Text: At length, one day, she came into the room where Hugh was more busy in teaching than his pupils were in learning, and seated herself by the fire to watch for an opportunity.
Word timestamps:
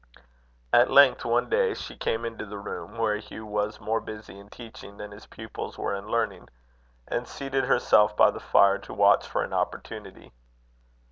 At 0.73 0.89
length, 0.89 1.25
one 1.25 1.47
day, 1.47 1.75
she 1.75 1.95
came 1.95 2.25
into 2.25 2.43
the 2.43 2.57
room 2.57 2.97
where 2.97 3.17
Hugh 3.17 3.45
was 3.45 3.79
more 3.79 4.01
busy 4.01 4.39
in 4.39 4.49
teaching 4.49 4.97
than 4.97 5.11
his 5.11 5.27
pupils 5.27 5.77
were 5.77 5.93
in 5.93 6.07
learning, 6.07 6.49
and 7.07 7.27
seated 7.27 7.65
herself 7.65 8.17
by 8.17 8.31
the 8.31 8.39
fire 8.39 8.79
to 8.79 8.95
watch 8.95 9.27
for 9.27 9.43
an 9.43 9.53
opportunity. 9.53 10.33